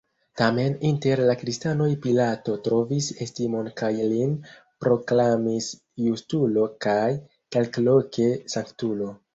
Tamen, 0.39 0.75
inter 0.87 1.19
la 1.31 1.35
kristanoj 1.41 1.89
Pilato 2.05 2.55
trovis 2.69 3.11
estimon 3.27 3.69
kaj 3.83 3.93
lin 4.15 4.35
proklamis 4.87 5.71
justulo 6.09 6.69
kaj, 6.89 7.07
kelkloke, 7.59 8.31
sanktulo. 8.57 9.19